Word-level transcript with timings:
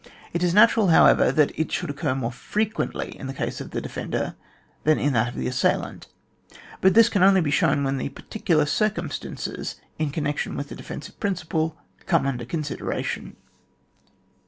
It 0.33 0.41
is 0.41 0.51
natural, 0.51 0.87
however, 0.87 1.31
that 1.31 1.51
it 1.59 1.71
should 1.71 1.91
occur 1.91 2.15
more 2.15 2.31
frequently 2.31 3.15
in 3.19 3.27
the 3.27 3.35
case 3.35 3.61
of 3.61 3.69
the 3.69 3.79
defender 3.79 4.33
than 4.83 4.97
in 4.97 5.13
that 5.13 5.27
of 5.27 5.35
the 5.35 5.45
assail 5.47 5.83
ant, 5.85 6.07
but 6.81 6.95
this 6.95 7.07
can 7.07 7.21
only 7.21 7.39
be 7.39 7.51
shown 7.51 7.83
when 7.83 7.97
the 7.97 8.09
particular 8.09 8.65
circumstances 8.65 9.75
in 9.99 10.09
connection 10.09 10.57
with 10.57 10.69
the 10.69 10.75
defensive 10.75 11.19
principle 11.19 11.77
come 12.07 12.25
under 12.25 12.45
consideration. 12.45 13.35